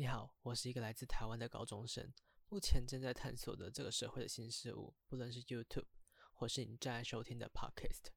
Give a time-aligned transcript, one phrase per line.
[0.00, 2.14] 你好，我是一个来自台湾的高中生，
[2.48, 5.88] 目前正在探索的这个社会的新事物，不论是 YouTube
[6.30, 8.12] 或是你正在收听的 Podcast，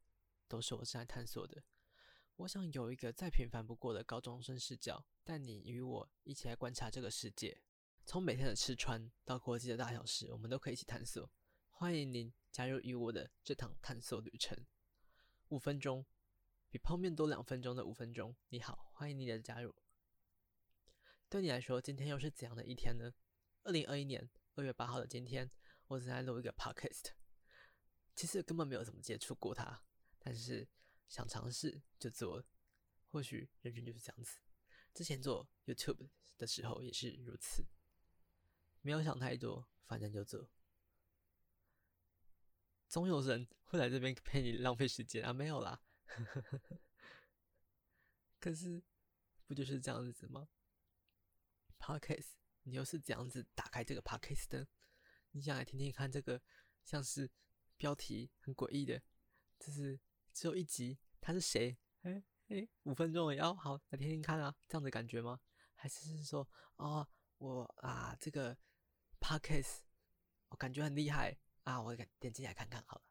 [0.48, 1.64] 都是我正在探索的。
[2.36, 7.64] 我想有一个再平凡不过的高中生视角，带你与我一起来观察这个世界，
[8.06, 11.28] 从每天的吃穿到国际的大小事，我们都可以一起探索。
[11.72, 14.68] 欢迎您加入与我的这趟探索旅程。
[15.48, 16.06] 五分钟，
[16.70, 18.36] 比泡面多两分钟的五分钟。
[18.50, 19.74] 你好，欢迎你的加入。
[21.32, 23.14] 对你来说，今天又是怎样的一天呢？
[23.64, 25.50] 二零二一年二月八号的今天，
[25.88, 27.12] 我正在录一个 podcast。
[28.14, 29.82] 其实根本没有怎么接触过它，
[30.20, 30.68] 但是
[31.08, 32.44] 想尝试就做。
[33.12, 34.42] 或许人生就是这样子。
[34.94, 37.66] 之前做 YouTube 的时候也是如此，
[38.82, 40.50] 没有想太多，反正就做。
[42.90, 45.32] 总有人会来这边陪你浪费时间啊？
[45.32, 45.82] 没有啦。
[48.38, 48.84] 可是
[49.48, 50.50] 不就是这样子吗
[51.82, 54.68] ？Podcast，你又是怎样子打开这个 Podcast 的？
[55.32, 56.40] 你想来听听看这个
[56.84, 57.32] 像是
[57.76, 59.02] 标题很诡异的，
[59.58, 60.00] 这是
[60.32, 61.76] 只有一集，他是谁？
[62.04, 65.40] 哎哎，五分钟也要好来听听看啊，这样的感觉吗？
[65.74, 68.56] 还是说哦，我啊这个
[69.20, 69.80] Podcast
[70.50, 73.04] 我感觉很厉害啊，我点进来看看好了，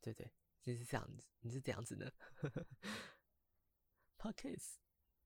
[0.00, 0.32] 对对，
[0.62, 2.10] 就是这样子，你是这样子呢？
[4.16, 4.76] Podcast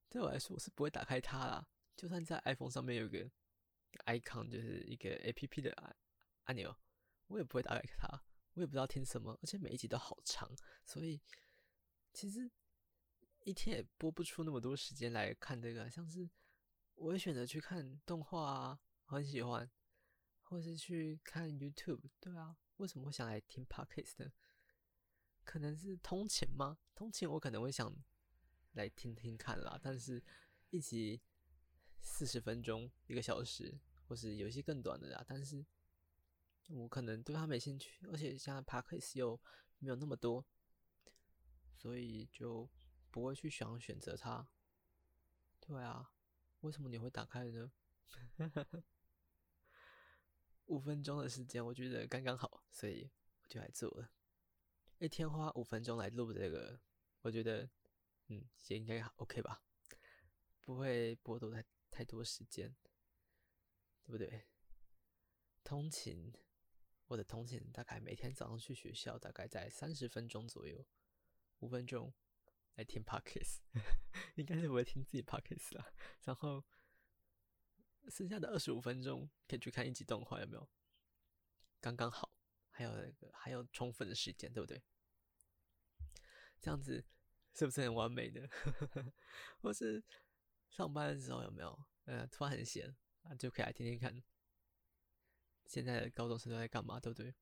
[0.08, 1.68] 对我来说，我是不会打开它啦。
[2.00, 3.30] 就算在 iPhone 上面有个
[4.06, 5.70] icon，就是一个 APP 的
[6.44, 6.74] 按钮，
[7.26, 8.24] 我也不会打开它。
[8.54, 10.50] 我也不知道听什么，而且每一集都好长，
[10.86, 11.20] 所以
[12.14, 12.50] 其实
[13.44, 15.90] 一天也播不出那么多时间来看这个。
[15.90, 16.26] 像是
[16.94, 19.70] 我会选择去看动画啊，很喜欢，
[20.40, 22.08] 或是去看 YouTube。
[22.18, 24.32] 对啊，为什么会想来听 Podcast 呢？
[25.44, 26.78] 可能是通勤吗？
[26.94, 27.94] 通勤我可能会想
[28.72, 30.24] 来听听看啦，但是
[30.70, 31.20] 一集。
[32.00, 35.24] 四十分钟、一个小时，或是有一些更短的啦。
[35.26, 35.64] 但是
[36.68, 39.40] 我可能对他没兴趣，而且现在 p a c k a s e 又
[39.78, 40.44] 没有那么多，
[41.76, 42.68] 所以就
[43.10, 44.48] 不会去想选择它。
[45.60, 46.12] 对啊，
[46.60, 47.72] 为什么你会打开呢？
[50.66, 53.10] 五分钟的时间，我觉得刚刚好，所以
[53.42, 54.10] 我就来做了。
[54.98, 56.80] 一天花五分钟来录这个，
[57.22, 57.68] 我觉得
[58.28, 59.62] 嗯，也应该 OK 吧，
[60.60, 61.64] 不会剥夺太。
[61.90, 62.74] 太多时间，
[64.04, 64.46] 对不对？
[65.62, 66.32] 通勤，
[67.06, 70.86] 我的通勤大概每天早上去学校，大概在三十分钟左右，
[71.58, 72.12] 五分钟
[72.76, 73.58] 来听 podcast，
[74.36, 75.92] 应该是不会听自己 podcast 啦。
[76.22, 76.64] 然后
[78.08, 80.68] 剩下的二十五分钟可以去看一集动画，有没有？
[81.80, 82.32] 刚刚好，
[82.70, 84.82] 还有那个还有充分的时间，对不对？
[86.60, 87.04] 这样子
[87.54, 88.48] 是不是很完美的？
[89.60, 90.02] 或是？
[90.70, 91.78] 上班的时候有没有？
[92.04, 94.22] 呃，突然很闲啊，就可以来听听看，
[95.66, 97.34] 现在的高中生都在干嘛，对不对？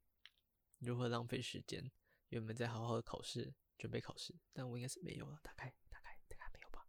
[0.78, 1.90] 如何浪费时间？
[2.28, 6.86] 原本在好好的考试，准备考试，但我应该是没有了，大概大概大概没有吧。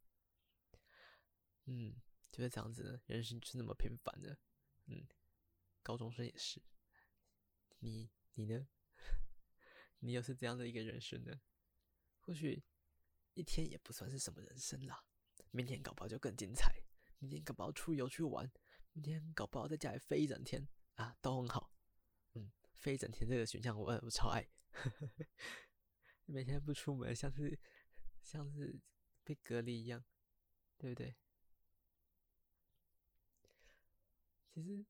[1.65, 2.01] 嗯，
[2.31, 4.37] 就是这样子的，人生是那么平凡的。
[4.87, 5.07] 嗯，
[5.83, 6.61] 高中生也是。
[7.79, 8.67] 你你呢？
[9.99, 11.41] 你又是怎样的一个人生呢？
[12.19, 12.63] 或许
[13.33, 15.05] 一天也不算是什么人生啦。
[15.51, 16.71] 明天搞不好就更精彩，
[17.17, 18.51] 明天搞不好出游去玩，
[18.93, 21.71] 明天搞不好在家里飞一整天啊，都很好。
[22.33, 24.47] 嗯，飞一整天这个选项我我超爱，
[26.25, 27.59] 每天不出门像是
[28.21, 28.79] 像是
[29.23, 30.05] 被隔离一样，
[30.77, 31.15] 对不对？
[34.53, 34.85] 其实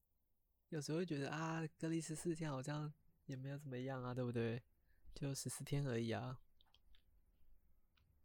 [0.67, 2.93] 有时候会觉得啊，隔离十四天好像
[3.25, 4.61] 也没有怎么样啊，对不对？
[5.15, 6.41] 就十四天而已啊。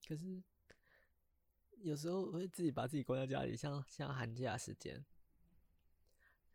[0.09, 0.43] 可是。
[1.85, 5.05] 有时候会自己把自己关在家里，像像寒假时间，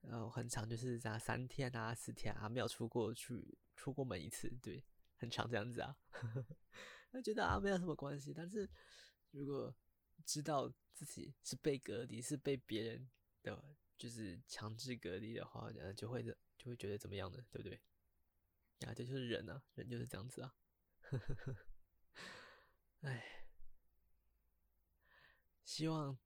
[0.02, 4.84] 然后很长，就是这样三天啊、四天啊，没有出过去、出过门一次，对，
[5.18, 5.96] 很长这样子啊。
[7.12, 8.68] 那觉得啊没有什么关系，但是
[9.30, 9.72] 如果
[10.26, 13.08] 知道自己是被隔离，是被别人
[13.44, 13.64] 的
[13.98, 17.38] 就是强制隔离的话，呃，就会的就会觉得怎么样呢？
[17.52, 17.80] 对不对？
[18.88, 20.56] 啊，这就是人啊，人就是这样子啊。
[21.02, 21.56] 呵呵呵
[23.02, 23.39] 哎。
[25.80, 26.18] 希望，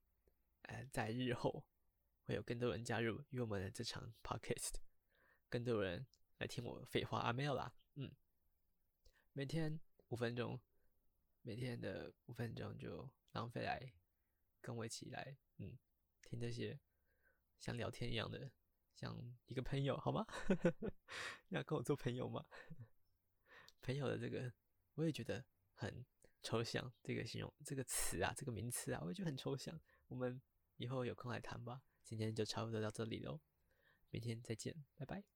[0.62, 1.64] 呃，在日后
[2.24, 4.72] 会有更多人加入与我们的这场 podcast，
[5.48, 6.04] 更多人
[6.38, 8.10] 来听我废话啊，没有啦，嗯，
[9.32, 9.78] 每天
[10.08, 10.60] 五分钟，
[11.42, 13.94] 每天的五分钟就浪费来
[14.60, 15.78] 跟我一起来，嗯，
[16.20, 16.80] 听这些
[17.60, 18.50] 像聊天一样的，
[18.96, 19.16] 像
[19.46, 20.26] 一个朋友好吗？
[21.50, 22.44] 要跟我做朋友吗？
[23.82, 24.52] 朋友的这个
[24.94, 26.04] 我也觉得很。
[26.44, 29.80] 抽象这个形容这个词啊，这个名词啊，我也觉得很抽象。
[30.06, 30.40] 我们
[30.76, 31.80] 以后有空来谈吧。
[32.04, 33.40] 今天就差不多到这里喽，
[34.10, 35.33] 明天再见，拜拜。